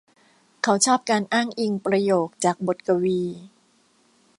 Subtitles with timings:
[0.63, 3.21] เขาชอบการอ้างอิงประโยคจากบทกวี